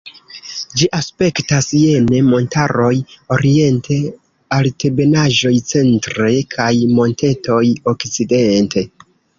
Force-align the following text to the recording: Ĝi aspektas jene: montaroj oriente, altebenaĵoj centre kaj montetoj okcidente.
Ĝi 0.81 0.87
aspektas 0.99 1.67
jene: 1.81 2.21
montaroj 2.31 2.95
oriente, 3.37 3.99
altebenaĵoj 4.59 5.55
centre 5.75 6.35
kaj 6.57 6.73
montetoj 7.01 7.65
okcidente. 7.95 8.91